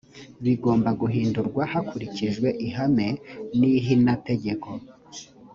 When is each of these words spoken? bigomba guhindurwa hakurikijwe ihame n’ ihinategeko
bigomba 0.43 0.89
guhindurwa 1.01 1.61
hakurikijwe 1.71 2.47
ihame 2.67 3.07
n’ 3.57 3.59
ihinategeko 3.75 4.69